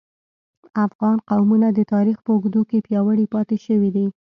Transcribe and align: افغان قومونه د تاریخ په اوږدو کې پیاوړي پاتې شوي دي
افغان 0.85 1.17
قومونه 1.29 1.67
د 1.73 1.79
تاریخ 1.93 2.17
په 2.21 2.29
اوږدو 2.33 2.61
کې 2.69 2.85
پیاوړي 2.87 3.25
پاتې 3.33 3.57
شوي 3.65 3.89
دي 3.95 4.05